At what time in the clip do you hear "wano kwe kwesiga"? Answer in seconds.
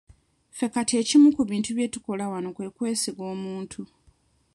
2.31-3.23